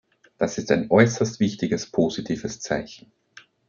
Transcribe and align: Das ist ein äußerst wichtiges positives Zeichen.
Das 0.39 0.57
ist 0.57 0.71
ein 0.71 0.89
äußerst 0.89 1.39
wichtiges 1.39 1.85
positives 1.91 2.59
Zeichen. 2.59 3.11